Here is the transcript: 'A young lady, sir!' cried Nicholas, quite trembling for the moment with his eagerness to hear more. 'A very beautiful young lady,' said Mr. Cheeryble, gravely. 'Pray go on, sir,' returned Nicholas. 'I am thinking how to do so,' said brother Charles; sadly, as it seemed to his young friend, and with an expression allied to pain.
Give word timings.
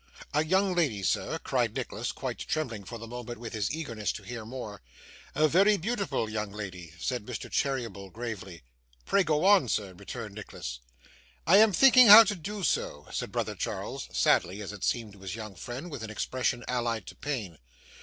'A 0.33 0.43
young 0.45 0.73
lady, 0.73 1.03
sir!' 1.03 1.37
cried 1.43 1.75
Nicholas, 1.75 2.11
quite 2.11 2.39
trembling 2.39 2.83
for 2.83 2.97
the 2.97 3.05
moment 3.05 3.39
with 3.39 3.53
his 3.53 3.69
eagerness 3.69 4.11
to 4.11 4.23
hear 4.23 4.43
more. 4.43 4.81
'A 5.35 5.47
very 5.47 5.77
beautiful 5.77 6.27
young 6.27 6.51
lady,' 6.51 6.91
said 6.97 7.23
Mr. 7.23 7.51
Cheeryble, 7.51 8.09
gravely. 8.09 8.63
'Pray 9.05 9.23
go 9.23 9.45
on, 9.45 9.69
sir,' 9.69 9.93
returned 9.93 10.33
Nicholas. 10.33 10.79
'I 11.45 11.57
am 11.57 11.71
thinking 11.71 12.07
how 12.07 12.23
to 12.23 12.33
do 12.35 12.63
so,' 12.63 13.07
said 13.11 13.31
brother 13.31 13.53
Charles; 13.53 14.07
sadly, 14.11 14.59
as 14.59 14.73
it 14.73 14.83
seemed 14.83 15.13
to 15.13 15.19
his 15.19 15.35
young 15.35 15.53
friend, 15.53 15.83
and 15.85 15.91
with 15.91 16.01
an 16.01 16.09
expression 16.09 16.63
allied 16.67 17.05
to 17.05 17.15
pain. 17.15 17.59